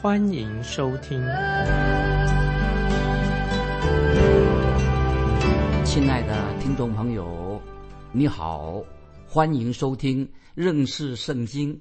[0.00, 1.20] 欢迎收听。
[5.84, 7.60] 亲爱的听众朋友，
[8.12, 8.80] 你好，
[9.26, 11.76] 欢迎收听认识圣经。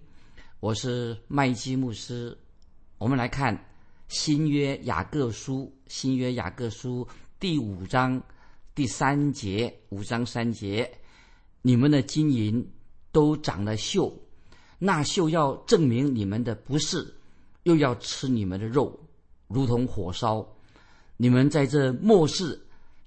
[0.60, 2.36] 我是麦基牧师，
[2.98, 3.56] 我们来看
[4.08, 7.08] 新约雅各书，新约雅各书
[7.40, 8.20] 第五章
[8.74, 10.92] 第三节，五章三节，
[11.62, 12.68] 你们的金银
[13.12, 14.12] 都长了锈，
[14.80, 17.14] 那锈要证明你们的不是，
[17.68, 18.98] 又要吃你们的肉，
[19.48, 20.44] 如同火烧。
[21.18, 22.60] 你们在这末世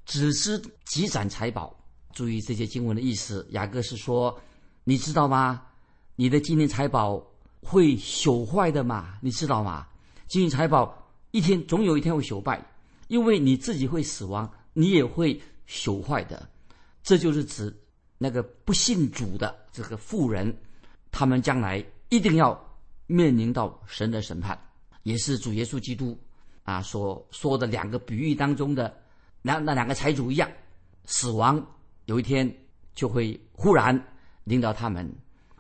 [0.04, 1.74] 只知积攒财宝，
[2.12, 3.44] 注意这些经文的意思。
[3.50, 4.38] 雅各是说，
[4.84, 5.62] 你知道吗？
[6.14, 7.26] 你的金银财宝。
[7.62, 9.18] 会朽坏的嘛？
[9.20, 9.86] 你知道吗？
[10.26, 10.96] 金银财宝
[11.30, 12.58] 一天总有一天会朽败，
[13.08, 15.38] 因为你自己会死亡，你也会
[15.68, 16.48] 朽坏的。
[17.02, 17.70] 这就是指
[18.16, 20.56] 那个不信主的这个富人，
[21.12, 22.58] 他们将来一定要
[23.10, 24.56] 面临到神的审判，
[25.02, 26.16] 也是主耶稣基督
[26.62, 28.96] 啊所说的两个比喻当中的
[29.42, 30.48] 那那两个财主一样，
[31.06, 31.60] 死亡
[32.04, 32.48] 有一天
[32.94, 34.00] 就会忽然
[34.44, 35.10] 领导他们。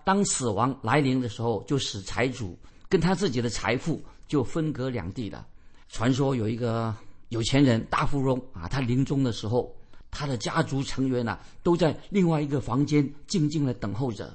[0.04, 2.56] 当死亡来临的时候，就使财主
[2.88, 5.46] 跟他自己的财富就分隔两地了。
[5.88, 6.94] 传说有一个
[7.30, 9.74] 有钱人大富翁啊，他临终的时候，
[10.10, 14.32] 他的家族成员呢都在另外一个房间静静的等候着。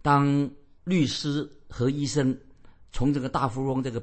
[0.00, 0.50] 当
[0.84, 2.36] 律师和医生
[2.92, 4.02] 从这个大富翁这个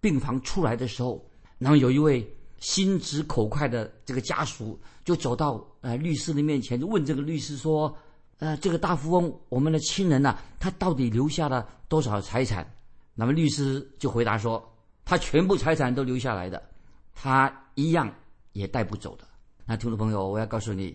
[0.00, 1.24] 病房出来的时候，
[1.58, 2.26] 然后有一位
[2.58, 7.96] 心直口快的这个家属就走到呃律师的面前，就问这个律师说。
[8.38, 12.70] 呃，这个大富翁，我们的亲人呢，他到底留下了多少财产？
[13.14, 14.62] 那么律师就回答说，
[15.06, 16.62] 他全部财产都留下来的，
[17.14, 18.14] 他一样
[18.52, 19.26] 也带不走的。
[19.64, 20.94] 那听众朋友，我要告诉你，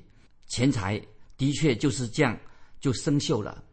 [0.50, 1.02] 钱财
[1.36, 2.38] 的确就是这样
[2.80, 3.64] 就生锈了。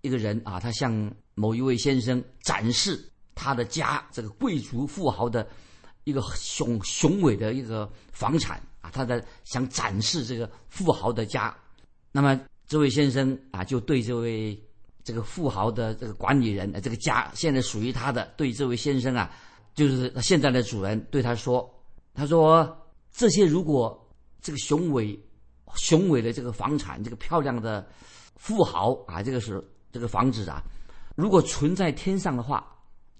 [0.00, 2.98] 一个人啊，他向某一位先生展示
[3.38, 5.46] 他的家，这个贵族富豪的
[6.02, 11.56] 一个雄雄伟的一个房产啊，他在想展示这个富豪的家，
[12.10, 12.38] 那么。
[12.70, 14.54] 这位先生啊，就对这位
[15.02, 19.32] 这个富豪的这个管理人，这个家现在属于他的，对这位先生啊，
[19.72, 21.66] 就是现在的主人，对他说
[22.12, 23.98] ：“他说这些如果
[24.42, 25.18] 这个雄伟
[25.76, 27.88] 雄伟的这个房产，这个漂亮的
[28.36, 30.60] 富豪啊，这个是这个房子啊，
[31.16, 32.70] 如果存在天上的话，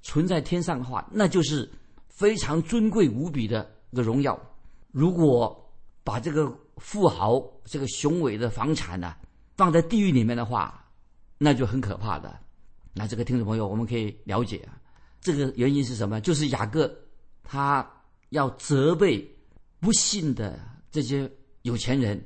[0.08, 1.70] 存在天上的话，那就是
[2.08, 4.38] 非常尊贵无比的一个荣耀。
[4.90, 5.54] 如果
[6.02, 9.14] 把这个富豪这个雄伟的房产呢？”
[9.58, 10.88] 放在地狱里面的话，
[11.36, 12.38] 那就很可怕的。
[12.94, 14.78] 那这个听众朋友，我们可以了解啊，
[15.20, 16.20] 这个原因是什么？
[16.20, 16.88] 就是雅各
[17.42, 17.84] 他
[18.28, 19.28] 要责备
[19.80, 20.60] 不信的
[20.92, 21.28] 这些
[21.62, 22.24] 有钱人，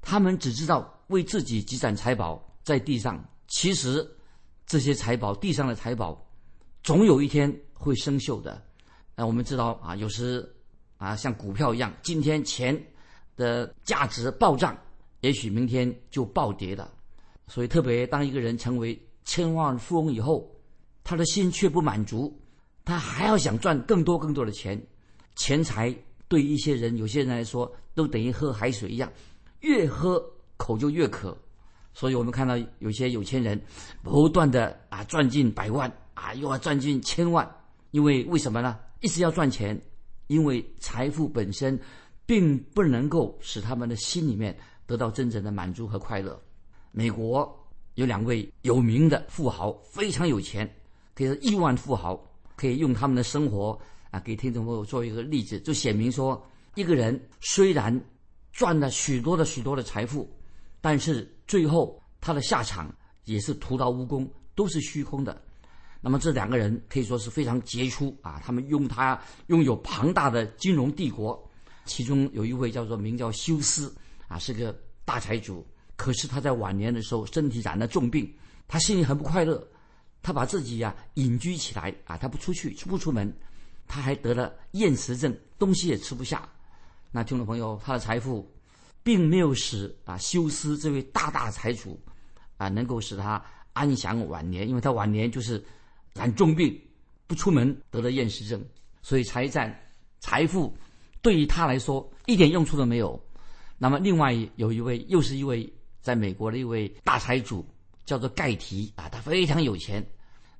[0.00, 4.10] 他们只知道为自己积攒财宝在地上，其实
[4.64, 6.18] 这些财宝地上的财宝，
[6.82, 8.62] 总有一天会生锈的。
[9.16, 10.48] 那我们知道啊，有时
[10.96, 12.80] 啊像股票一样，今天钱
[13.36, 14.76] 的价值暴涨。
[15.20, 16.90] 也许明天就暴跌了，
[17.46, 20.50] 所以特别当一个人成为千万富翁以后，
[21.04, 22.34] 他的心却不满足，
[22.86, 24.82] 他还要想赚更多更多的钱。
[25.36, 25.94] 钱财
[26.26, 29.12] 对一些人，有些人来说都等于喝海水一样，
[29.60, 30.18] 越喝
[30.56, 31.36] 口就越渴。
[31.92, 33.60] 所以我们看到有些有钱人
[34.02, 37.48] 不断的啊赚进百万啊，又要赚进千万，
[37.92, 38.78] 因为为什么呢？
[39.00, 39.80] 一直要赚钱，
[40.26, 41.80] 因为财富本身
[42.26, 44.56] 并不能够使他们的心里面。
[44.86, 46.36] 得到真正的满足和快乐。
[46.90, 47.48] 美国
[47.94, 50.68] 有两位有名的富豪，非常有钱，
[51.14, 52.20] 可以说亿万富豪，
[52.56, 53.78] 可以用他们的生活
[54.10, 56.44] 啊，给听众朋友做一个例子，就显明说，
[56.74, 58.04] 一个人虽然
[58.50, 60.28] 赚了许多的许多的财富，
[60.80, 62.92] 但是最后他的下场
[63.26, 65.40] 也是徒劳无功，都是虚空的。
[66.00, 71.50] 那么这两个人可以说是非常杰出啊，他们用他拥有庞大的金融帝国，
[71.84, 73.94] 其中有一位叫做名叫休斯。
[74.28, 74.72] 啊，是个
[75.04, 75.66] 大财主，
[75.96, 78.32] 可是他在晚年的时候身体染了重病，
[78.68, 79.66] 他心里很不快乐，
[80.22, 83.36] 他把自己呀隐居起来啊，他不出去，出不出门，
[83.88, 86.48] 他还得了厌食症，东西也吃不下。
[87.10, 88.48] 那听众朋友，他的财富，
[89.02, 92.00] 并没有使啊休斯这位大大财主
[92.56, 95.60] 啊能够使他安享晚年，因为他晚年就是
[96.14, 96.80] 染重病，
[97.26, 98.64] 不出门得了厌食症，
[99.02, 99.74] 所以财产
[100.18, 100.74] 财富
[101.22, 103.20] 对于他来说一点用处都没有。
[103.78, 107.64] 那么，另外有一位，又是一位在美国的一位大财主，
[108.04, 110.06] 叫做盖提啊，他非常有钱。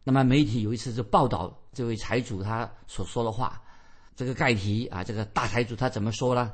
[0.03, 3.63] 那么，媒体有一次就报道这位财主他所说的话。
[4.17, 6.53] 这个盖提啊，这个大财主他怎么说呢？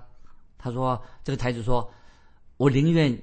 [0.58, 1.88] 他说：“这个财主说，
[2.56, 3.16] 我宁愿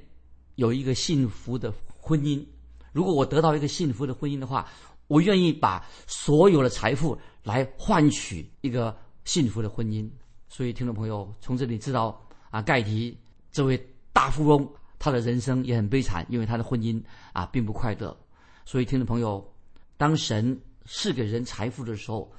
[0.55, 2.45] 有一个幸福的婚姻。
[2.91, 4.67] 如果我得到一个幸福的婚姻的话，
[5.07, 8.95] 我愿意把所有的财富来换取一个
[9.25, 10.09] 幸福的婚姻。”
[10.47, 12.21] 所以，听众朋友从这里知道
[12.51, 13.17] 啊，盖提
[13.51, 14.67] 这位大富翁
[14.99, 17.01] 他的人生也很悲惨，因为他的婚姻
[17.31, 18.15] 啊并不快乐。
[18.63, 19.43] 所以，听众朋友，
[19.97, 22.31] 当神赐给人财富的时候，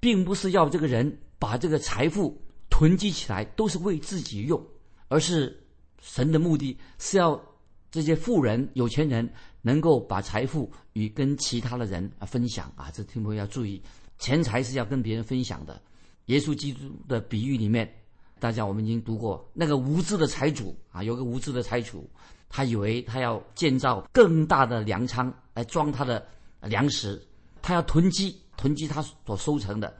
[0.00, 2.40] 并不是要这个人把这个财富
[2.70, 4.64] 囤积起来，都是为自己用，
[5.08, 5.62] 而是
[6.00, 7.38] 神的目的是要
[7.90, 9.30] 这些富人、有钱人
[9.68, 12.90] 能够把财富与跟其他的人啊分享啊。
[12.90, 13.82] 这听众要注意，
[14.18, 15.78] 钱财是要跟别人分享的。
[16.26, 17.86] 耶稣基督的比喻里面，
[18.40, 22.08] 大家我们已经读过，那个无知的财主啊，有个无知的财主，
[22.48, 26.26] 他以为他要建造更大的粮仓来装他的
[26.62, 27.22] 粮食，
[27.60, 28.34] 他要囤积。
[28.58, 29.94] 囤积他所收成的，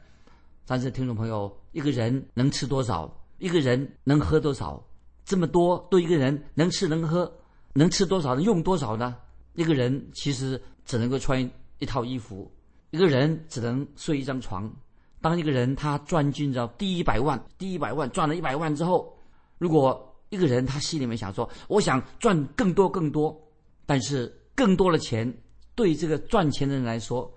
[0.66, 3.08] 但是听众朋友，一个人能吃多少？
[3.38, 4.84] 一个人能喝多少？
[5.24, 7.32] 这么多对一个人能吃能喝，
[7.72, 9.16] 能吃多少用多少呢？
[9.58, 11.50] 一个人其实只能够穿
[11.80, 12.48] 一套衣服，
[12.92, 14.72] 一个人只能睡一张床。
[15.20, 19.12] 当一个人他赚进了第一百万，第一百万赚了一百万之后，
[19.58, 23.36] 如果一个人他心里面想说，我想赚更多更多，
[23.84, 25.36] 但是更多的钱
[25.74, 27.28] 对这个赚钱的人来说，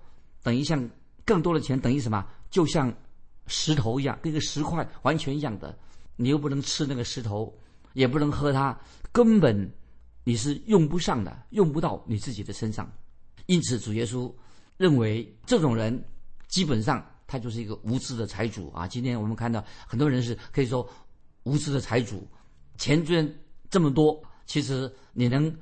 [0.44, 0.88] 等于像。
[1.24, 2.26] 更多的钱等于什么？
[2.50, 2.92] 就像
[3.46, 5.72] 石头一样，跟个石块完全一样的。
[6.16, 7.56] 你又不能吃那个石头，
[7.92, 8.76] 也不能喝它，
[9.12, 9.72] 根本
[10.24, 12.90] 你是用不上的，用不到你自己的身上。
[13.46, 14.32] 因此，主耶稣
[14.76, 16.02] 认为这种人
[16.48, 18.86] 基本上他就是一个无知的财主啊。
[18.86, 20.88] 今天我们看到很多人是可以说
[21.42, 22.26] 无知的财主，
[22.78, 23.28] 钱捐
[23.68, 25.52] 这么多，其实你能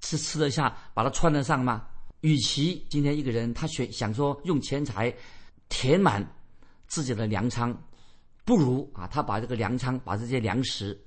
[0.00, 1.86] 吃吃得下，把它穿得上吗？
[2.20, 5.12] 与其今天一个人他选想说用钱财
[5.68, 6.24] 填满
[6.86, 7.76] 自己的粮仓，
[8.44, 11.00] 不如啊他把这个粮仓把这些粮食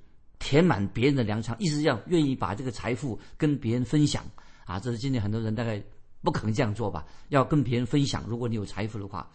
[0.45, 4.23] 填满别人的粮仓，意思是要愿意把这个财富跟别人分享
[4.63, 4.79] 啊。
[4.79, 5.83] 这是今天很多人大概
[6.21, 7.03] 不可能这样做吧？
[7.29, 8.23] 要跟别人分享。
[8.27, 9.27] 如果你有财富的话，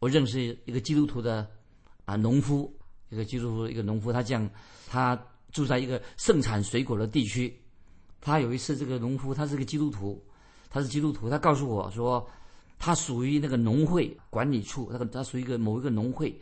[0.00, 1.48] 我认识一个基督徒的
[2.04, 2.76] 啊农夫，
[3.10, 4.50] 一个基督徒一个农夫，他这样
[4.88, 5.16] 他
[5.52, 7.56] 住在一个盛产水果的地区。
[8.20, 10.20] 他有一次这个农夫他是个基督徒。
[10.68, 12.28] 他是基督徒，他告诉我说，
[12.76, 16.36] 他属于那个农会管理处，他他属于一个某一个农会。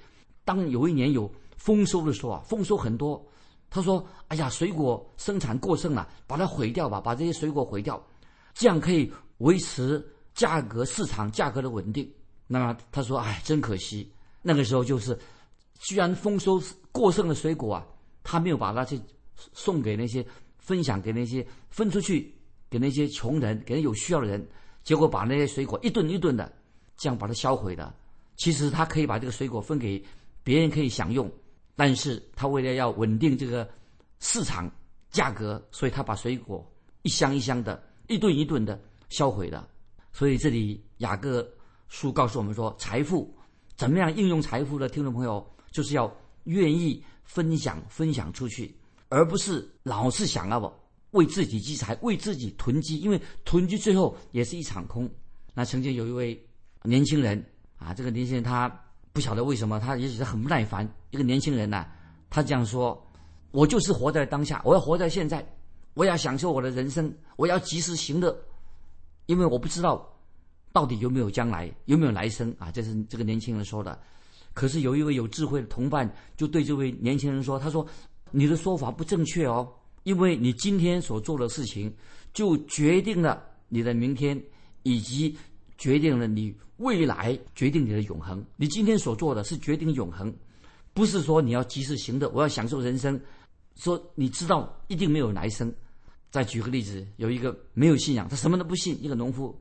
[0.47, 3.23] 当有一年有丰收的时候啊，丰收很多，
[3.75, 8.01] 他说：“哎呀，水果生产过剩了，把它毁掉吧，把这些水果毁掉，
[8.55, 10.01] 这样可以维持
[10.33, 12.09] 价格市场价格的稳定。”
[12.47, 14.09] 那么他说：“哎，真可惜，
[14.43, 15.19] 那个时候就是，
[15.81, 16.63] 居然丰收
[16.93, 17.85] 过剩的水果啊，
[18.23, 19.01] 他没有把它去
[19.53, 20.25] 送给那些
[20.59, 22.33] 分享给那些分出去。”
[22.71, 24.45] 给那些穷人，给那有需要的人，
[24.83, 26.53] 结果把那些水果一顿一顿的
[26.97, 27.95] 这样把它销毁了。
[28.37, 30.03] 其实他可以把这个水果分给
[30.43, 31.31] 别人可以享用，
[31.77, 33.69] 但是他为了要稳定这个
[34.21, 34.71] 市场
[35.11, 36.65] 价格，所以他把水果
[37.03, 39.69] 一箱一箱的、一顿一顿的销毁了。
[40.13, 41.49] 所以这里雅各
[41.89, 43.37] 书告诉我们说，财富
[43.77, 46.11] 怎么样应用财富的听众朋友，就是要
[46.45, 48.73] 愿意分享分享出去，
[49.09, 55.11] 而不是老是想要为自己积财，为自己囤积，因为囤积最后也是一场空。
[55.53, 56.41] 那曾经有一位
[56.83, 57.45] 年轻人
[57.77, 58.69] 啊，这个年轻人他
[59.15, 60.87] 不晓得为什么，他也许是很不耐烦。
[61.11, 61.87] 一个年轻人呢，
[62.29, 63.01] 他这样说
[63.53, 65.47] ：“我就是活在当下，我要活在现在，
[65.95, 68.37] 我要享受我的人生，我要及时行乐，
[69.27, 70.05] 因为我不知道
[70.73, 73.97] 到底有没有将来，有没有来生啊。”这是这个年轻人说的。
[74.53, 77.87] 可是有一位有智慧的同伴就对这位年轻人说：“他说
[78.33, 81.95] 你的说法不正确哦。”因为你今天所做的事情，
[82.33, 84.43] 就决定了你的明天，
[84.83, 85.39] 以及
[85.85, 88.43] 决定了你未来，决定你的永恒。
[88.57, 90.35] 你今天所做的是决定永恒，
[90.95, 93.21] 不是说你要及时行乐，我要享受人生。
[93.77, 95.71] 说你知道一定没有来生。
[96.31, 99.55] 再举个例子，有一个没有信仰，他什么都不信，一个农夫，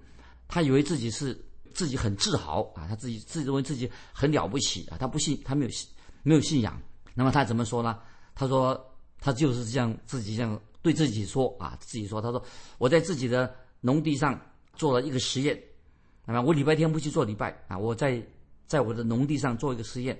[0.47, 1.37] 他以为自己是
[1.73, 5.89] 自己很自豪啊，他自己自认为自己很了不起啊，他不信，他没有信，
[6.23, 6.81] 没有信仰。
[7.13, 7.99] 那么他怎么说呢？
[8.33, 8.89] 他说。
[9.25, 12.43] 他就是这样自己这样对自己说啊，自己说，他说
[12.77, 14.37] 我在自己的农地上
[14.75, 15.57] 做了一个实验，
[16.25, 18.21] 那么我礼拜天不去做礼拜啊，我在
[18.65, 20.17] 在我的农地上做一个实验，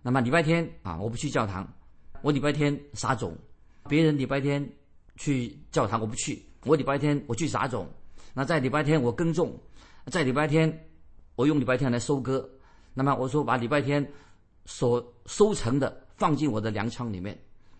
[0.00, 1.66] 那么礼拜天啊我不去教堂，
[2.22, 3.36] 我礼拜天撒种，
[3.88, 4.66] 别人礼拜天
[5.16, 7.88] 去教堂我不去，我礼拜天我去撒种，
[8.32, 9.58] 那在礼拜天我耕种，
[10.06, 10.86] 在礼拜天
[11.34, 12.48] 我用礼拜天来收割，
[12.94, 14.06] 那么我说把礼拜天
[14.66, 17.36] 所收成的放进我的粮仓里面，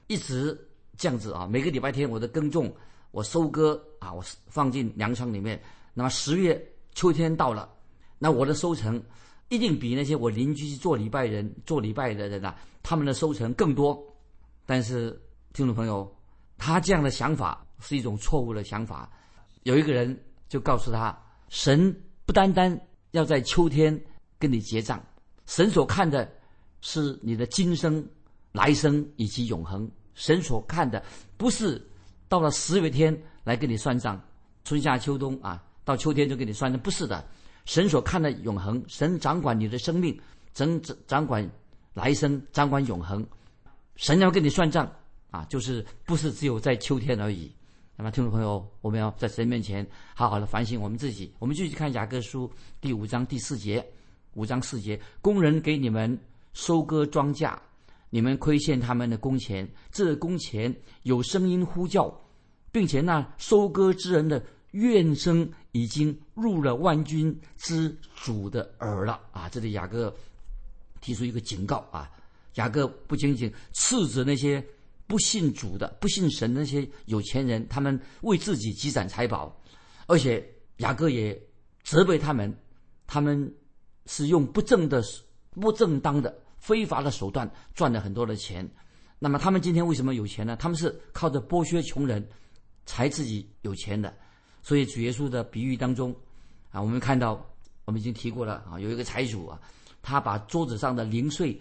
[0.09, 0.59] 一直
[0.97, 1.47] 这样子啊。
[1.47, 2.75] 每个礼拜天我的耕种，
[3.13, 5.61] 我收割啊，我放进粮仓里面。
[5.95, 6.61] 那么十月
[7.01, 7.67] 秋天到了，
[8.19, 9.03] 那我的收成
[9.49, 13.99] 一定比那些我邻居做礼拜人做礼拜的人啊，他们的收成更多。
[14.67, 15.19] 但是
[15.55, 16.15] 听众朋友，
[16.59, 19.11] 他这样的想法是一种错误的想法。
[19.63, 20.15] 有一个人
[20.47, 21.91] 就告诉他，神
[22.27, 22.79] 不单单
[23.13, 23.99] 要在秋天
[24.39, 25.03] 跟你结账，
[25.47, 26.31] 神所看的
[26.83, 28.07] 是你的今生、
[28.53, 29.91] 来生以及永恒。
[30.13, 31.03] 神所看的
[31.39, 31.83] 不是
[32.29, 34.23] 到了十月天来跟你算账，
[34.65, 35.65] 春夏秋冬啊。
[35.85, 37.25] 到秋天就给你算的不是的，
[37.65, 40.19] 神所看的永恒，神掌管你的生命，
[40.55, 41.49] 神掌管
[41.95, 43.27] 来生，掌管永恒，
[43.97, 44.91] 神要跟你算账
[45.31, 47.51] 啊，就是不是只有在秋天而已。
[47.97, 51.33] 那么听众朋友，我们要在神面前好好的反省我们自己。
[51.39, 53.85] 我们继续看雅各书第五章第四节，
[54.35, 56.19] 五章四节，工人给你们
[56.53, 57.55] 收割庄稼，
[58.11, 62.15] 你们亏欠他们的工钱，这工钱有声音呼叫，
[62.71, 64.43] 并且那收割之人的。
[64.73, 69.49] 怨声已经入了万军之主的耳了啊！
[69.49, 70.15] 这里雅各
[71.01, 72.11] 提出一个警告啊，
[72.55, 74.65] 雅各不仅仅斥责那些
[75.07, 79.61] 不信主的、不信神的那些有钱人，他们为自己积攒财宝，
[80.07, 80.47] 而且
[80.77, 81.37] 雅各也
[81.83, 82.57] 责备他们，
[83.07, 83.53] 他们
[84.07, 85.03] 是用不正的、
[85.51, 88.69] 不正当的、非法的手段赚了很多的钱。
[89.19, 90.57] 那么他们今天为什么有钱呢？
[90.57, 92.27] 他们是靠着剥削穷人
[92.87, 94.15] 才自己有钱的。
[94.63, 96.15] 所以主耶稣的比喻当中，
[96.71, 97.45] 啊，我们看到，
[97.85, 99.61] 我们已经提过了啊，有一个财主啊，
[100.03, 101.61] 他把桌子上的零碎，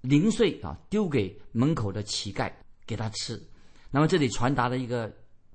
[0.00, 2.52] 零碎啊丢给门口的乞丐
[2.86, 3.40] 给他吃。
[3.90, 5.12] 那么这里传达的一个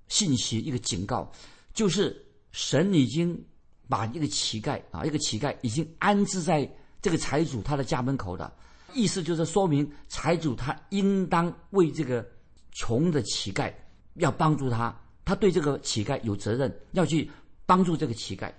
[0.07, 1.31] 信息，一个警告，
[1.73, 2.15] 就是
[2.51, 3.41] 神已经
[3.87, 6.69] 把一个乞丐啊，一个乞丐已经安置在
[7.01, 8.51] 这个财主他的家门口的，
[8.93, 12.25] 意思就是说明财主他应当为这个
[12.71, 13.71] 穷的乞丐
[14.15, 14.97] 要帮助他。
[15.25, 17.29] 他对这个乞丐有责任，要去
[17.65, 18.51] 帮助这个乞丐，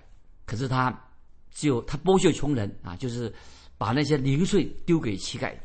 [0.45, 0.93] 可是他
[1.53, 3.33] 只有他剥削穷人啊，就是
[3.77, 5.55] 把那些零碎丢给乞丐。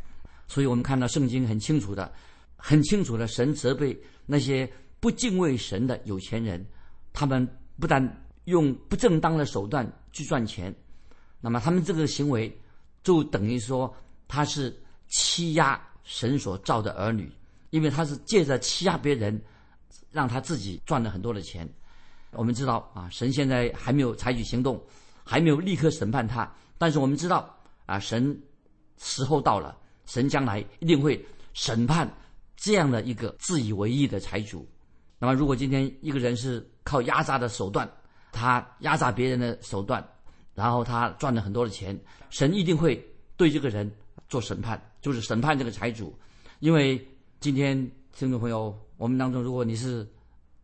[0.46, 2.12] 所以我们看到圣经很清楚的，
[2.56, 6.64] 很清楚的，神责备那些不敬畏神的有钱人，
[7.12, 7.46] 他们
[7.80, 10.72] 不但用不正当的手段去赚钱，
[11.40, 12.56] 那么他们这个行为
[13.02, 13.92] 就等于说
[14.28, 14.72] 他是
[15.08, 17.28] 欺压神所造的儿女，
[17.70, 19.42] 因为他是借着欺压别人。
[20.12, 21.68] 让他自己赚了很多的钱。
[22.32, 24.82] 我们知道啊，神现在还没有采取行动，
[25.24, 26.50] 还没有立刻审判他。
[26.78, 27.54] 但是我们知道
[27.84, 28.40] 啊，神
[28.98, 29.76] 时候到了，
[30.06, 32.10] 神将来一定会审判
[32.56, 34.66] 这样的一个自以为意的财主。
[35.18, 37.86] 那么，如果今天一个人是靠压榨的手段，
[38.32, 40.02] 他压榨别人的手段，
[40.54, 41.98] 然后他赚了很多的钱，
[42.30, 42.96] 神一定会
[43.36, 43.90] 对这个人
[44.28, 46.18] 做审判，就是审判这个财主。
[46.60, 46.98] 因为
[47.40, 47.76] 今天
[48.16, 48.74] 听众朋友。
[49.02, 50.08] 我们当中，如果你是，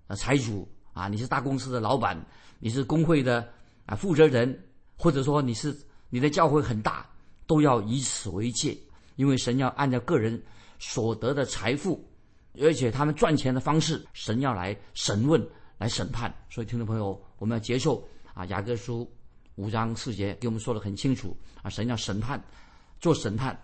[0.07, 2.17] 呃，财主啊，你是大公司的老板，
[2.61, 3.45] 你是工会的
[3.85, 4.57] 啊负责人，
[4.97, 5.77] 或者说你是
[6.09, 7.05] 你的教会很大，
[7.49, 8.79] 都要以此为戒，
[9.17, 10.41] 因为神要按照个人
[10.79, 12.09] 所得的财富，
[12.61, 15.45] 而且他们赚钱的方式，神要来审问、
[15.77, 16.33] 来审判。
[16.49, 19.11] 所以，听众朋友，我们要接受啊，雅各书
[19.57, 22.41] 五章四节给我们说的很清楚啊，神要审判，
[23.01, 23.61] 做审判。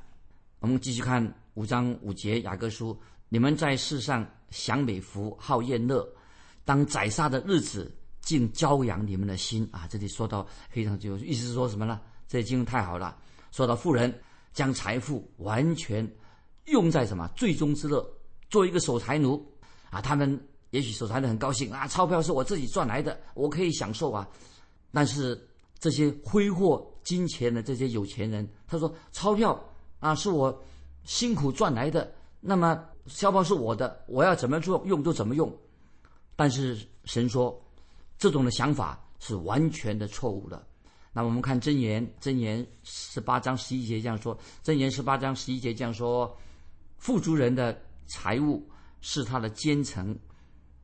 [0.59, 2.99] 我们继续看五章五节，雅各书。
[3.31, 4.25] 你们在世上
[4.55, 6.09] 享美福、好宴乐，
[6.65, 9.85] 当宰杀的日子，竟骄养你们的心啊！
[9.91, 12.01] 这里说到非常就意思是说什么呢？
[12.29, 13.19] 这经太好了。
[13.51, 14.17] 说到富人
[14.53, 16.09] 将财富完全
[16.67, 18.09] 用在什么最终之乐，
[18.49, 19.45] 做一个守财奴
[19.91, 20.01] 啊！
[20.01, 24.29] 他们也许守财奴很高兴啊，钞票是我自己赚来的，我可以享受啊。
[24.93, 25.49] 但是
[25.81, 29.61] 这些挥霍金钱的这些有钱人，他说钞票
[29.99, 30.57] 啊是我
[31.03, 32.85] 辛苦赚来的，那么。
[33.07, 35.53] 消防是我的，我要怎么做用就怎么用。
[36.37, 37.63] 但是神说，
[38.19, 40.67] 这种的想法是完全的错误的。
[41.13, 46.37] 那我们看箴言，箴言十八章十一节这样说：箴言十八章十一节这样说，
[46.99, 48.69] 富足人的财物
[49.01, 50.19] 是他的坚城，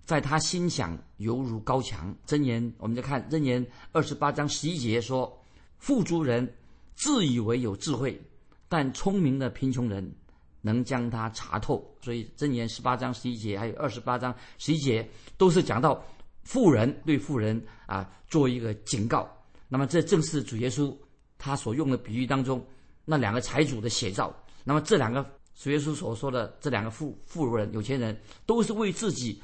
[0.05, 2.15] 在他心想犹如高墙。
[2.27, 5.37] 箴言，我们再看箴言二十八章十一节说，
[5.79, 6.55] 富足人
[6.95, 8.21] 自以为有智慧，
[8.69, 10.15] 但聪明的贫穷人。
[10.61, 16.03] 能将它查透，所以箴言十八章十一节，还有二十八章十一节，都是讲到
[16.43, 19.29] 富人对富人啊做一个警告。
[19.69, 20.97] 那么这正是主耶稣
[21.39, 22.65] 他所用的比喻当中
[23.05, 24.35] 那两个财主的写照。
[24.65, 25.25] 那么这两个
[25.55, 29.43] 主耶稣所说的这两个富富人有钱人，都是为自己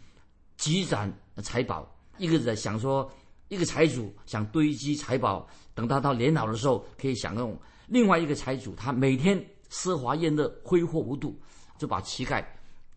[0.56, 1.90] 积攒财宝。
[2.18, 3.10] 一个人想说，
[3.48, 7.54] 一个财主想堆积财宝，等他到年老的时候可以享用；
[7.86, 11.38] 另外一个财主，他每天奢华宴乐、挥霍无度，
[11.78, 12.44] 就把乞丐、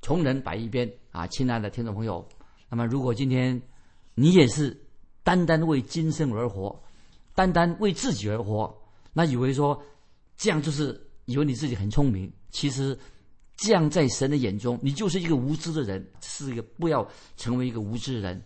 [0.02, 1.28] 穷人摆一边啊！
[1.28, 2.28] 亲爱的听众朋友，
[2.70, 3.62] 那么如果今天
[4.16, 4.80] 你也是
[5.24, 6.82] 单单为今生而活，
[7.36, 8.76] 单单为自己而活，
[9.14, 9.82] 那以为说
[10.38, 12.98] 这样就是以为你自己很聪明，其实
[13.58, 18.42] 这样在神的眼中，你就是一个无知的人，是一个不要成为一个无知的人。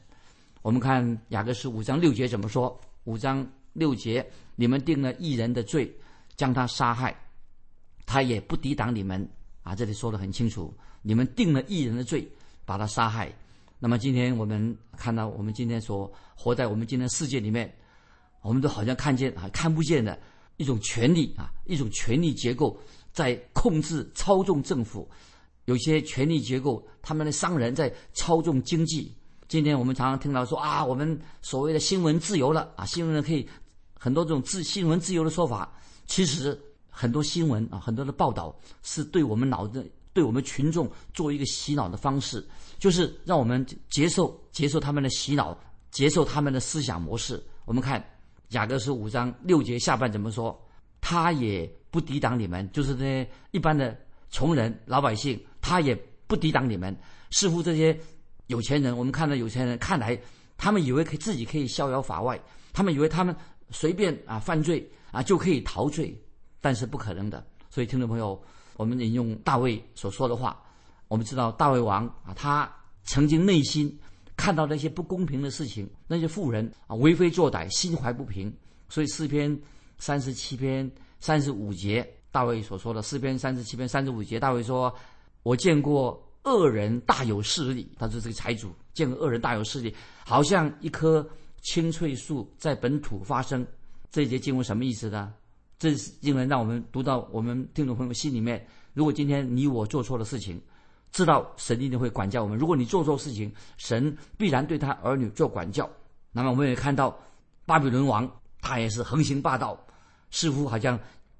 [0.61, 2.79] 我们看雅各书五章六节怎么说？
[3.03, 4.25] 五章六节，
[4.55, 5.93] 你们定了一人的罪，
[6.37, 7.13] 将他杀害。
[8.05, 9.27] 他也不抵挡你们
[9.63, 9.73] 啊！
[9.75, 12.27] 这里说的很清楚，你们定了一人的罪，
[12.65, 13.33] 把他杀害。
[13.79, 17.73] 那么今天我们看到，我们今天所活在我们今天世界里面，
[18.41, 20.19] 我们都好像看见啊看不见的
[20.57, 22.77] 一种权力啊，一种权力结构
[23.11, 25.09] 在控制、操纵政府。
[25.65, 29.13] 有些权力结构，他们的商人在操纵经济。
[29.47, 33.47] 今天我们常常听到说啊，我们所谓的新闻自由了啊，新闻可以
[33.97, 35.71] 很多这种自新闻自由的说法，
[36.05, 36.59] 其实。
[36.95, 42.45] 很多新闻啊，很多的报道是对我们脑子、对我们群众做一个洗脑的方式，
[42.77, 45.57] 就是让我们接受、接受他们的洗脑，
[45.89, 47.43] 接受他们的思想模式。
[47.65, 48.03] 我们看
[48.49, 50.57] 雅各书五章六节下半怎么说？
[51.01, 53.97] 他也不抵挡你们，就是这些一般的
[54.29, 55.93] 穷人、老百姓，他也
[56.27, 56.95] 不抵挡你们。
[57.31, 57.99] 似乎这些
[58.47, 60.17] 有钱人，我们看到有钱人，看来
[60.55, 62.39] 他们以为可以自己可以逍遥法外，
[62.71, 63.35] 他们以为他们
[63.71, 66.15] 随便啊犯罪啊就可以逃罪。
[66.63, 68.41] 但是不可能的，所以听众朋友，
[68.77, 70.63] 我们引用大卫所说的话，
[71.09, 73.99] 我们知道大卫王啊，他曾经内心
[74.37, 78.55] 看到那些不公平的事情，那些富人啊为非作歹，心怀不平。
[78.87, 79.59] 所以诗篇
[79.97, 80.89] 三十七篇
[81.19, 84.95] 三十五节，大卫所说的诗篇三十七篇三十五节，大卫说
[85.43, 89.93] ：“我见过恶人大有势力，他是这个财主，见过恶人大有势力，
[90.25, 91.29] 好像一棵
[91.61, 93.67] 青翠树在本土发生。”
[94.09, 95.33] 这一节经文什么意思呢？
[95.83, 100.61] 这是因为让我们读到我们听众朋友心里面，如果今天你我做错了事情，
[101.11, 102.57] 知道神一定会管教我们。
[102.57, 105.89] 如果你做错事情，神必然对他儿女做管教。
[106.31, 107.19] 那么我们也看到
[107.65, 109.77] 巴比伦王他也是横行霸道，
[110.31, 110.97] 似乎好像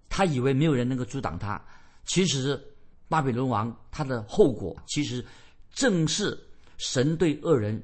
[0.10, 1.64] 他以为没有人能够阻挡他。
[2.04, 2.62] 其实
[3.08, 5.24] 巴比伦王他的后果，其实
[5.72, 6.38] 正是
[6.78, 7.82] 神对恶人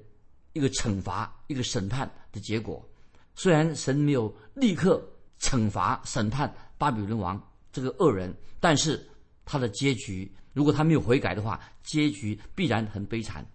[0.52, 2.86] 一个惩罚、一个审判的结果。
[3.34, 5.02] 虽然神没有立刻。
[5.40, 9.04] 惩罚审判巴比伦王这个恶人，但是
[9.46, 13.46] 他的结局，如果他没有悔改的话，结局必然很悲惨。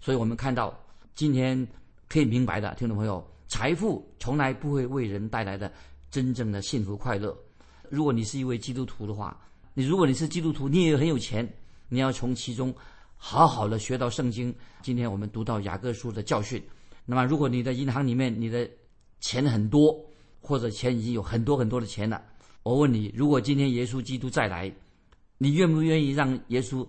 [0.00, 0.78] 所以我们看到
[1.14, 1.66] 今天
[2.08, 5.72] 可以明白的，听众朋友，财富从来不会为人带来的
[6.10, 7.36] 真正的幸福快乐。
[7.90, 9.38] 如果你是一位基督徒的话，
[9.74, 11.46] 你如果你是基督徒，你也很有钱，
[11.88, 12.74] 你要从其中
[13.16, 14.54] 好好的学到圣经。
[14.82, 16.62] 今天我们读到雅各书的教训。
[17.04, 18.68] 那么，如果你的银行里面你的
[19.20, 19.94] 钱很多，
[20.44, 22.22] 或者钱已经有很多很多的钱了，
[22.62, 24.70] 我问你，如果今天耶稣基督再来，
[25.38, 26.86] 你愿不愿意让耶稣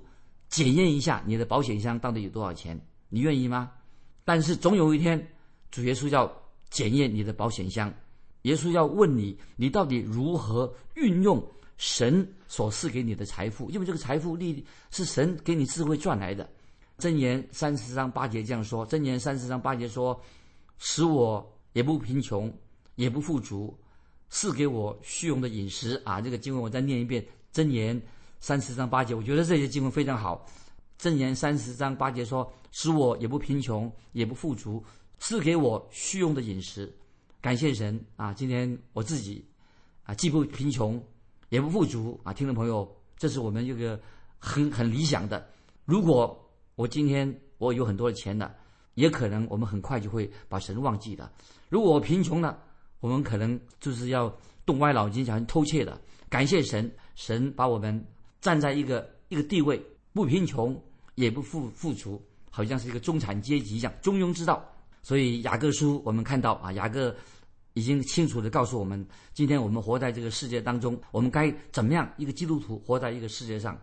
[0.50, 2.78] 检验一下你的保险箱到底有多少钱？
[3.08, 3.72] 你愿意吗？
[4.26, 5.26] 但是总有一天，
[5.72, 6.30] 主耶稣要
[6.70, 7.94] 检验你的保险箱，
[8.42, 11.42] 耶稣要问你，你到底如何运用
[11.78, 13.70] 神所赐给你的财富？
[13.70, 16.50] 因为这个财富力是神给你智慧赚来的。
[16.98, 20.20] 箴言三十章八节这样说：箴言三十章八节说，
[20.78, 22.54] 使我也不贫穷。
[22.96, 23.78] 也不富足，
[24.30, 26.20] 赐给我虚荣的饮食啊！
[26.20, 27.22] 这个经文我再念一遍，
[27.54, 28.00] 《箴言》
[28.40, 30.46] 三十章八节，我觉得这些经文非常好。
[31.02, 34.84] 《箴言》三十章八节说：“使我也不贫穷，也不富足，
[35.20, 36.92] 赐给我虚荣的饮食。”
[37.42, 38.34] 感谢神啊！
[38.34, 39.46] 今天我自己
[40.04, 41.02] 啊，既不贫穷，
[41.50, 42.34] 也不富足啊！
[42.34, 44.00] 听众朋友，这是我们一个
[44.40, 45.48] 很很理想的。
[45.84, 48.56] 如果我今天我有很多的钱了，
[48.96, 51.32] 也可能我们很快就会把神忘记了。
[51.70, 52.60] 如果我贫穷了，
[53.06, 55.96] 我们可能就是要动歪脑筋，想偷窃的。
[56.28, 58.04] 感谢神，神把我们
[58.42, 59.80] 站在一个一个地位，
[60.12, 60.76] 不贫穷
[61.14, 64.68] 也不富富足，好像是一个中产阶级一样，中庸之道。
[65.04, 67.16] 所以雅各书我们看到啊，雅各
[67.74, 72.12] 已经清楚的告诉我们，今天我们活在这个世界当中，我们该怎么样？
[72.18, 73.80] 一个基督徒活在一个世界上，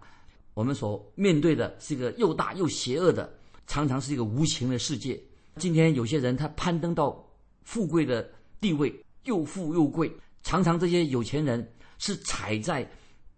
[0.53, 3.33] 我们所面对的是一个又大又邪恶的，
[3.69, 5.23] 常常是一个无情的世界。
[5.59, 7.25] 今天有些人他攀登到
[7.63, 8.29] 富贵的
[8.61, 8.93] 地位。
[9.25, 10.11] 又富又贵，
[10.43, 11.67] 常常这些有钱人
[11.99, 12.89] 是踩在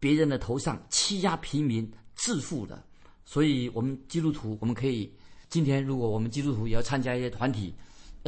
[0.00, 2.82] 别人的头上欺压平民致富的。
[3.24, 5.12] 所以，我们基督徒，我们可以
[5.48, 7.74] 今天，如果我们基督徒也要参加一些团体，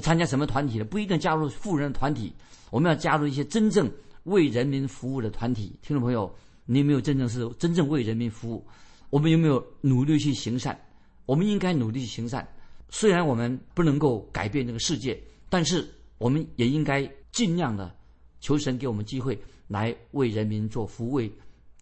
[0.03, 0.85] 参加什么团体呢？
[0.85, 2.33] 不一定加入富人的团体，
[2.71, 3.91] 我们要加入一些真正
[4.25, 5.79] 为人民服务的团体。
[5.83, 8.67] 听众朋友，你有没有真正是真正为人民服务？
[9.11, 10.79] 我们有没有努力去行善？
[11.25, 12.47] 我们应该努力去行善。
[12.89, 15.87] 虽然我们不能够改变这个世界，但是
[16.19, 17.11] 我们也应该。
[17.37, 17.95] 尽量的
[18.41, 21.31] 求神给我们机会来为人民做服务，为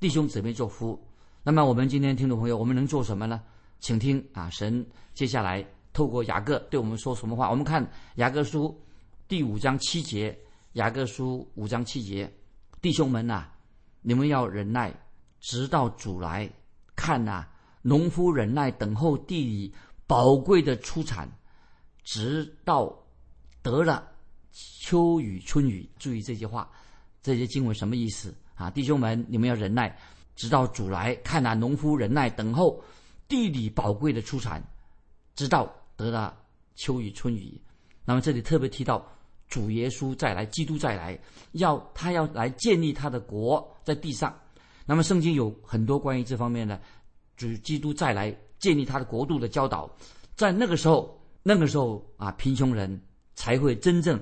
[0.01, 1.01] 弟兄姊妹做服务。
[1.45, 3.41] 那么我们今天听众朋友，我们能做什么呢？
[3.79, 7.49] 请听啊，神接下来透过雅各对我们说什么话？
[7.49, 8.77] 我们看雅各书
[9.29, 10.37] 第五章七节，
[10.73, 12.29] 雅各书五章七节，
[12.83, 13.47] 弟兄们呐，
[14.03, 14.93] 你们要忍耐，
[15.39, 16.51] 直到主来。
[16.97, 17.47] 看呐，
[17.81, 19.73] 农夫忍耐等候地里
[20.09, 21.29] 宝贵的出产，
[22.03, 22.93] 直到
[23.63, 24.11] 得了
[24.55, 25.87] 秋雨春雨。
[25.99, 26.71] 注意这句话，
[27.21, 28.71] 这些经文什么意思啊？
[28.71, 29.99] 弟兄们，你们要忍耐，
[30.37, 31.15] 直到主来。
[31.17, 32.83] 看呐，农夫忍耐等候
[33.27, 34.63] 地里宝贵的出产，
[35.35, 36.37] 直到得了
[36.77, 37.61] 秋雨春雨。
[38.05, 39.05] 那么这里特别提到
[39.49, 41.19] 主耶稣再来，基督再来，
[41.53, 44.33] 要他要来建立他的国在地上。
[44.87, 46.81] 那么圣经有很多关于这方面的
[47.37, 49.91] 主基督再来建立他的国度的教导，
[50.37, 53.01] 在那个时候，那个时候啊，贫穷人
[53.35, 54.21] 才会真正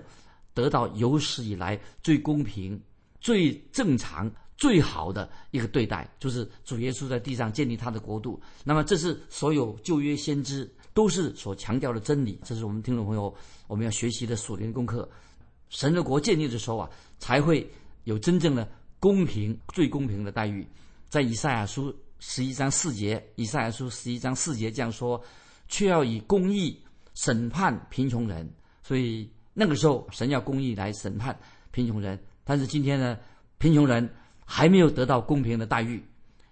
[0.55, 2.81] 得到有史以来最公平、
[3.21, 8.41] 最正常、最好的一个对待，就是主耶稣在地上建立他的国度。
[8.65, 13.35] 那么，这是所有旧约先知都是所强调的真理，这是我们听众朋友
[13.67, 15.09] 我们要学习的属灵功课。
[15.69, 17.69] 神的国建立的时候啊，才会
[18.05, 18.69] 有真正的。
[19.03, 20.65] 公平最公平的待遇，
[21.09, 25.21] 在以赛亚书十一章四节，以赛亚书十一章四节这样说，
[25.67, 26.81] 却要以公义
[27.15, 28.49] 审判贫穷人。
[28.81, 31.39] 所以那个时候，神要公义来审判
[31.71, 32.19] 贫穷人。
[32.45, 33.19] 但是今天呢，
[33.59, 34.09] 贫穷人
[34.45, 36.03] 还没有得到公平的待遇，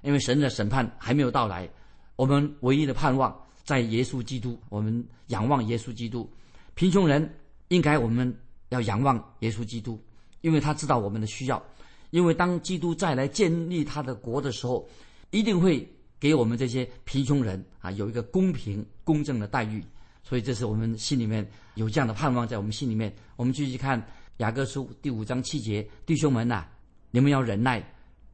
[0.02, 1.68] 因为神的审判还没有到来。
[2.16, 3.34] 我们唯一的盼望
[3.64, 6.30] 在耶稣基督，我们仰望耶稣基督。
[6.74, 7.34] 贫穷人
[7.68, 8.34] 应该我们
[8.68, 10.00] 要仰望耶稣基督，
[10.42, 11.62] 因为他知道我们的需要。
[12.10, 14.88] 因为当基督再来建立他的国的时候，
[15.30, 19.84] 一定会给我们这些贫穷人啊有一个公平公正的待遇，
[20.22, 23.14] 所以这是我们心里面有这样的盼望在我们心里面。
[23.36, 24.04] 我们继续看
[24.38, 26.64] 雅各书第五章七节，弟兄们呐，
[27.10, 27.82] 你们要忍耐，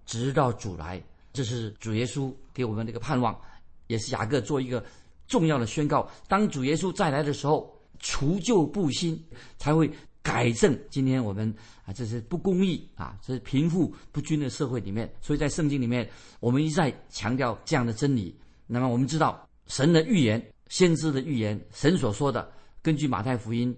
[0.04, 1.02] 直到主来。
[1.32, 3.38] 这是主耶稣给我们这个盼望，
[3.88, 4.84] 也是雅各做一个
[5.26, 6.10] 重要的宣告。
[6.28, 9.22] 当主耶稣再来的时候，除旧布新，
[9.58, 9.90] 才会。
[10.22, 18.36] 改正今天我们啊，这是不公义啊，这是贫富不均的社会里面，所以在圣经里面，我们一再强调这样的真理。
[18.66, 22.50] 那么我们知道，神的预言、先知的预言，神所说的，
[22.86, 23.76] 根据马太福音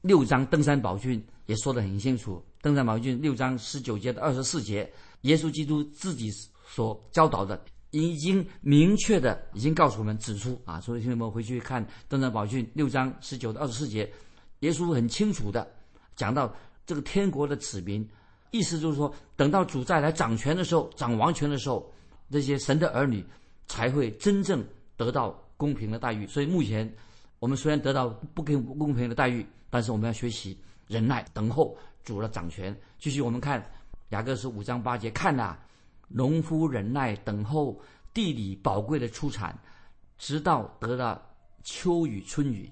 [0.00, 2.42] 六章登山宝训也说得很清楚。
[2.62, 6.30] 登山宝训六章十九节的二十四节，耶稣基督自己
[6.66, 14.10] 所教导的，已经明确的已经告诉我们指出啊，所以兄弟们回去看登山宝训六章十九的二十四节，
[14.60, 15.70] 耶稣很清楚的。
[16.16, 16.50] 讲到
[16.86, 18.08] 这个天国的子民，
[18.50, 21.92] 意思就是说，等到主再来掌权的时候，掌王权的时候，
[22.30, 23.22] 这些神的儿女
[23.66, 24.64] 才会真正
[24.96, 26.26] 得到公平的待遇。
[26.26, 26.90] 所以目前
[27.38, 32.76] 我们虽然得到不公不公平的待遇，但是我们要学习忍耐，等候主的掌权。
[32.98, 33.64] 继续我们看
[34.10, 35.56] 雅各书五章八节，看呐，
[36.08, 37.80] 农夫忍耐等候
[38.12, 39.58] 地里宝贵的出产，
[40.16, 41.22] 直到得了
[41.62, 42.70] 秋雨春雨。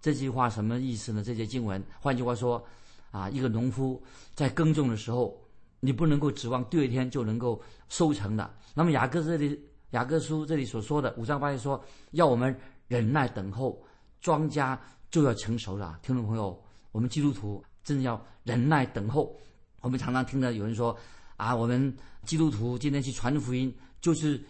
[0.00, 1.22] 这句话什么意思呢？
[1.22, 2.64] 这些经文，换句话说。
[3.12, 4.00] 啊，一个农夫
[4.36, 5.36] 在耕种的时候，
[5.80, 8.48] 你不能够指望第二天就能够收成的。
[8.72, 13.82] 那么雅各这里，雅各书这里所说的五章八节说，要我们忍耐等候，
[14.20, 14.78] 庄稼
[15.10, 15.98] 就要成熟了。
[16.02, 19.34] 听众朋友，我们基督徒真的要忍耐等候。
[19.80, 20.96] 我们常常听到有人说，
[21.36, 24.42] 啊，我们基督徒今天去传福音就是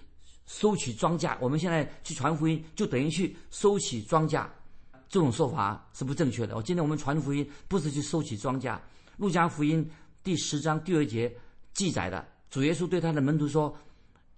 [0.46, 4.44] 收取庄稼，我们现在去传福音就等于去收取庄稼。
[5.08, 6.56] 这种说法是不正确的。
[6.56, 8.78] 我今天我们传福音不是去收取庄稼。
[9.16, 9.88] 路加福音
[10.22, 11.32] 第十章第二节
[11.72, 13.76] 记载的，主耶稣对他的门徒说：“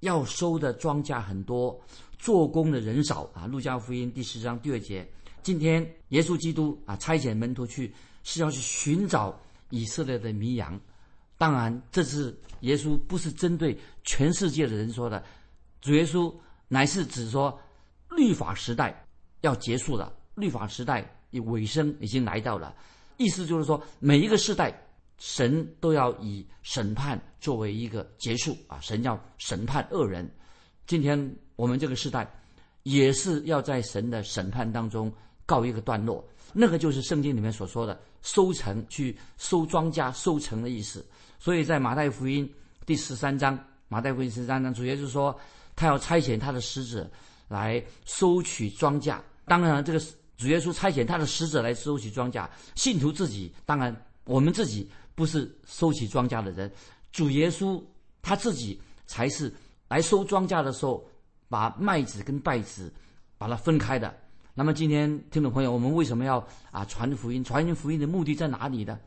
[0.00, 1.78] 要收的庄稼很多，
[2.18, 5.06] 做工的人少啊。”路加福音第十章第二节。
[5.42, 9.38] 今天耶稣基督啊差遣门徒去是要去寻找
[9.70, 10.80] 以色列的迷羊。
[11.36, 15.22] 当然，这是耶稣不是针对全世界的人说的，
[15.80, 16.32] 主耶稣
[16.68, 17.58] 乃是指说
[18.10, 19.04] 律法时代
[19.40, 20.12] 要结束了。
[20.36, 22.74] 律法时代以尾声已经来到了，
[23.16, 24.72] 意思就是说，每一个时代，
[25.18, 30.30] 神都要以审判作为一个结束啊，神要审判恶人。
[30.86, 32.32] 今天我们这个时代，
[32.84, 35.12] 也是要在神的审判当中
[35.52, 36.26] 告一个段落。
[36.52, 41.04] 那个就是圣经里面所说的收成，去收庄稼、收成的意思。
[41.38, 42.50] 所以在马太福音
[42.86, 45.38] 第十三章，马太福音十三章主耶稣说，
[45.76, 47.10] 他要差遣他的使者
[47.48, 49.18] 来收取庄稼。
[49.46, 50.00] 当然，这个。
[50.38, 56.68] 主耶稣差遣他的使者来收取庄稼，信徒自己当然我们自己不是收取庄稼的人，
[57.12, 57.80] 主耶稣
[58.22, 59.52] 他自己才是
[59.86, 61.08] 来收庄稼的时候
[61.48, 62.92] 把麦子跟稗子
[63.38, 64.12] 把它分开的。
[64.54, 67.42] 那么今天听众朋友，我们为什么要啊传福音？
[67.42, 69.00] 传福音的目的在哪里呢？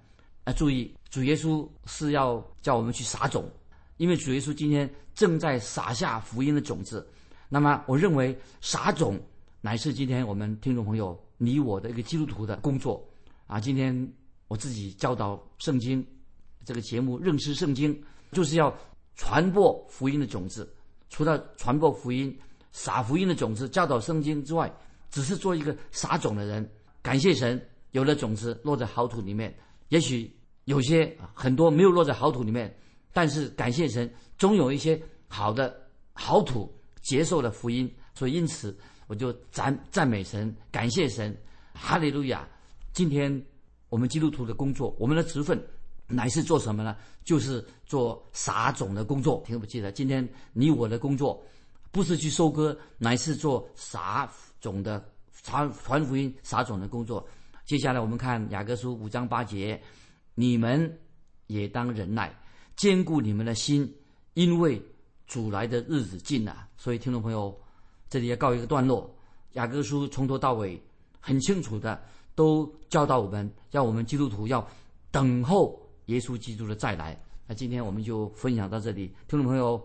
[0.44, 3.48] 啊，注意，主耶稣是要叫我们去撒种，
[3.98, 7.08] 因为主耶稣今天正在撒下福音的种子。
[7.48, 9.20] 那么，我认为撒种
[9.62, 13.08] 乃是今天我们听众朋友你我的一个基督徒的工作
[13.46, 13.60] 啊。
[13.60, 13.96] 今天
[14.48, 16.04] 我自己教导圣经
[16.64, 17.96] 这个节目，认识圣经，
[18.32, 18.76] 就是要
[19.16, 20.68] 传播福音的种子。
[21.08, 22.36] 除了传播福音、
[22.72, 24.72] 撒福音的种子、教导圣经之外，
[25.10, 26.70] 只是做一个撒种的人。
[27.02, 29.56] 感谢神，有了种子落在好土里面。
[29.90, 32.76] 也许有些很多没有落在好土里面，
[33.14, 35.80] 但是感谢神，总有一些好的
[36.14, 37.94] 好土接受了福音。
[38.14, 38.76] 所以因此，
[39.08, 41.36] 我就赞赞美神，感谢神，
[41.74, 42.48] 哈利路亚！
[42.94, 43.46] 今天
[43.90, 45.62] 我们基督徒的工作，我们的职分
[46.08, 46.96] 乃是做什么呢？
[47.24, 49.44] 就是做撒种的工作。
[49.46, 49.92] 听不记得？
[49.92, 51.44] 今天你我的工作
[51.92, 54.26] 不是去收割，乃是做撒
[54.60, 55.04] 种的。
[55.44, 57.24] 传传福音、撒种的工作。
[57.66, 59.80] 接下来我们看雅各书五章八节：
[60.34, 60.98] 你们
[61.46, 62.34] 也当忍耐，
[62.76, 63.94] 坚固你们的心，
[64.34, 64.82] 因为
[65.28, 66.68] 主来的日子近了。
[66.78, 67.56] 所以，听众朋友，
[68.10, 69.14] 这里要告一个段落。
[69.52, 70.82] 雅各书从头到尾
[71.20, 72.02] 很清楚的
[72.34, 74.66] 都教导我们，要我们基督徒要
[75.12, 77.22] 等候耶稣基督的再来。
[77.46, 79.14] 那今天我们就分享到这里。
[79.28, 79.80] 听众朋友，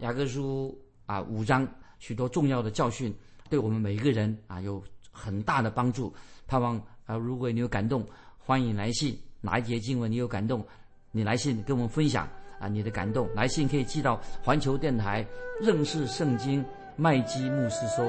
[0.00, 1.66] 雅各书啊五章
[2.00, 3.14] 许多重要的教训，
[3.48, 4.82] 对我们每一个人啊有。
[5.18, 6.14] 很大的帮助，
[6.46, 7.16] 盼望啊！
[7.16, 8.06] 如果你有感动，
[8.38, 9.18] 欢迎来信。
[9.40, 10.62] 哪一节经文你有感动，
[11.10, 12.28] 你来信跟我们分享
[12.60, 12.68] 啊！
[12.68, 15.26] 你的感动来信可以寄到环球电台
[15.58, 16.62] 认识圣经
[16.96, 18.06] 麦基牧师收。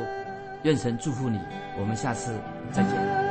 [0.63, 1.39] 愿神祝福你，
[1.79, 2.37] 我们下次
[2.73, 3.26] 再见。